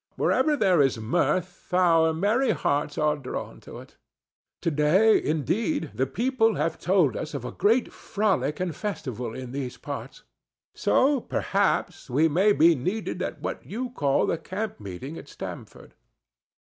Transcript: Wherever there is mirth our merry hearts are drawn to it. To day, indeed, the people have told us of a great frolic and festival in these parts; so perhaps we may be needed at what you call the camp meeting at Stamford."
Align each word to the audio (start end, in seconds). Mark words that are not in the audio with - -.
Wherever 0.15 0.57
there 0.57 0.81
is 0.81 0.97
mirth 0.99 1.71
our 1.71 2.11
merry 2.11 2.49
hearts 2.49 2.97
are 2.97 3.15
drawn 3.15 3.59
to 3.59 3.77
it. 3.77 3.97
To 4.61 4.71
day, 4.71 5.23
indeed, 5.23 5.91
the 5.93 6.07
people 6.07 6.55
have 6.55 6.79
told 6.79 7.15
us 7.15 7.35
of 7.35 7.45
a 7.45 7.51
great 7.51 7.93
frolic 7.93 8.59
and 8.59 8.75
festival 8.75 9.35
in 9.35 9.51
these 9.51 9.77
parts; 9.77 10.23
so 10.73 11.19
perhaps 11.21 12.09
we 12.09 12.27
may 12.27 12.51
be 12.51 12.73
needed 12.73 13.21
at 13.21 13.41
what 13.43 13.63
you 13.63 13.91
call 13.91 14.25
the 14.25 14.39
camp 14.39 14.79
meeting 14.79 15.19
at 15.19 15.27
Stamford." 15.29 15.93